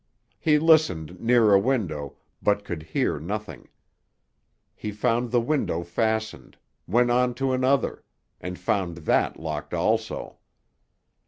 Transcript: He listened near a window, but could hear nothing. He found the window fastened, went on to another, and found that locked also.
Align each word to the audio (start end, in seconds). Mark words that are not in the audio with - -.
He 0.39 0.57
listened 0.57 1.19
near 1.19 1.53
a 1.53 1.59
window, 1.59 2.15
but 2.41 2.63
could 2.63 2.81
hear 2.81 3.19
nothing. 3.19 3.69
He 4.73 4.91
found 4.91 5.29
the 5.29 5.39
window 5.39 5.83
fastened, 5.83 6.57
went 6.87 7.11
on 7.11 7.35
to 7.35 7.53
another, 7.53 8.03
and 8.39 8.57
found 8.57 8.97
that 9.05 9.39
locked 9.39 9.75
also. 9.75 10.39